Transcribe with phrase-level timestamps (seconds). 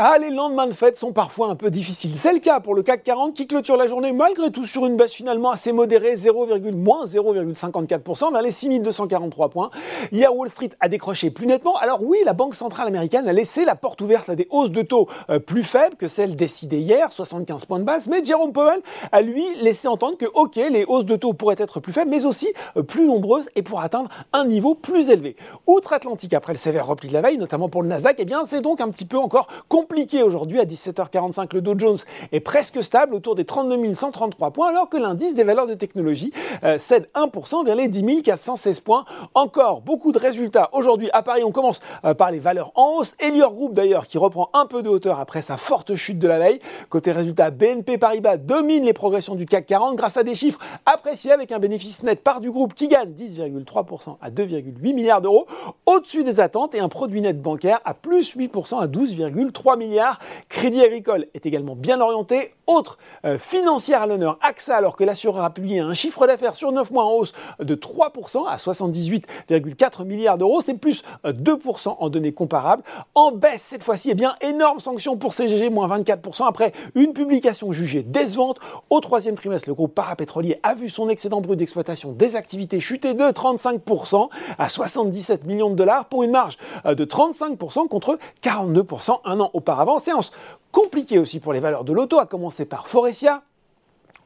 [0.00, 2.14] Ah, les lendemains de fête sont parfois un peu difficiles.
[2.14, 4.96] C'est le cas pour le CAC 40 qui clôture la journée malgré tout sur une
[4.96, 9.70] baisse finalement assez modérée, 0,54% vers les 6243 points.
[10.12, 11.76] Hier, Wall Street a décroché plus nettement.
[11.78, 14.82] Alors oui, la Banque centrale américaine a laissé la porte ouverte à des hausses de
[14.82, 18.06] taux euh, plus faibles que celles décidées hier, 75 points de base.
[18.06, 18.80] Mais Jerome Powell
[19.10, 22.24] a lui laissé entendre que, ok, les hausses de taux pourraient être plus faibles, mais
[22.24, 25.34] aussi euh, plus nombreuses et pour atteindre un niveau plus élevé.
[25.66, 28.60] Outre-Atlantique, après le sévère repli de la veille, notamment pour le Nasdaq, eh bien, c'est
[28.60, 30.60] donc un petit peu encore compliqué compliqué aujourd'hui.
[30.60, 31.96] À 17h45, le Dow Jones
[32.32, 36.30] est presque stable autour des 32 133 points, alors que l'indice des valeurs de technologie
[36.62, 39.06] euh, cède 1% vers les 10 416 points.
[39.32, 40.68] Encore beaucoup de résultats.
[40.72, 43.16] Aujourd'hui, à Paris, on commence euh, par les valeurs en hausse.
[43.18, 46.38] Elior Group, d'ailleurs, qui reprend un peu de hauteur après sa forte chute de la
[46.38, 46.60] veille.
[46.90, 51.32] Côté résultat, BNP Paribas domine les progressions du CAC 40 grâce à des chiffres appréciés
[51.32, 55.46] avec un bénéfice net par du groupe qui gagne 10,3% à 2,8 milliards d'euros,
[55.86, 60.18] au-dessus des attentes et un produit net bancaire à plus 8% à 12,3 milliards.
[60.48, 62.54] Crédit Agricole est également bien orienté.
[62.66, 66.70] Autre euh, financière à l'honneur, AXA, alors que l'assureur a publié un chiffre d'affaires sur
[66.70, 70.60] 9 mois en hausse de 3% à 78,4 milliards d'euros.
[70.60, 72.82] C'est plus 2% euh, en données comparables.
[73.14, 77.72] En baisse cette fois-ci, eh bien, énorme sanction pour CGG, moins 24% après une publication
[77.72, 78.58] jugée décevante.
[78.90, 83.14] Au troisième trimestre, le groupe parapétrolier a vu son excédent brut d'exploitation des activités chuter
[83.14, 89.20] de 35% à 77 millions de dollars pour une marge euh, de 35% contre 42%
[89.24, 89.98] un an auparavant auparavant.
[89.98, 90.32] Séance
[90.72, 93.42] compliquée aussi pour les valeurs de l'auto, à commencer par Forestia,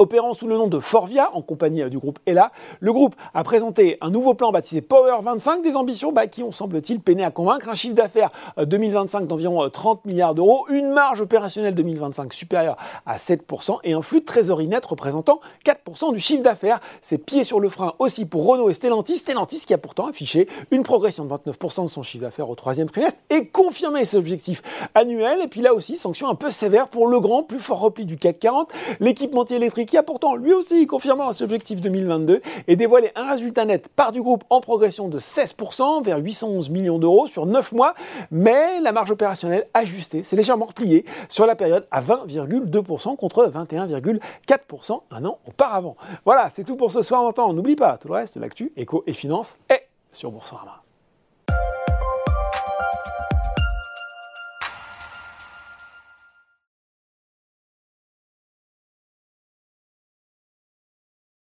[0.00, 3.44] Opérant sous le nom de Forvia, en compagnie euh, du groupe Ella, le groupe a
[3.44, 7.30] présenté un nouveau plan baptisé Power 25, des ambitions bah, qui ont, semble-t-il, peiné à
[7.30, 7.68] convaincre.
[7.68, 12.78] Un chiffre d'affaires 2025 euh, d'environ 30 euh, milliards d'euros, une marge opérationnelle 2025 supérieure
[13.04, 16.80] à 7% et un flux de trésorerie net représentant 4% du chiffre d'affaires.
[17.02, 19.18] C'est pied sur le frein aussi pour Renault et Stellantis.
[19.18, 22.88] Stellantis qui a pourtant affiché une progression de 29% de son chiffre d'affaires au troisième
[22.88, 24.62] trimestre et confirmé ses objectifs
[24.94, 25.42] annuels.
[25.42, 28.16] Et puis là aussi, sanction un peu sévère pour le grand, plus fort repli du
[28.16, 28.72] CAC 40.
[29.00, 33.64] L'équipementier électrique qui a pourtant lui aussi confirmé ses objectifs 2022 et dévoilé un résultat
[33.64, 37.94] net par du groupe en progression de 16% vers 811 millions d'euros sur 9 mois,
[38.30, 45.00] mais la marge opérationnelle ajustée s'est légèrement repliée sur la période à 20,2% contre 21,4%
[45.10, 45.96] un an auparavant.
[46.24, 47.32] Voilà, c'est tout pour ce soir.
[47.40, 50.82] En n'oublie pas, tout le reste, l'actu, éco et finance est sur Boursorama.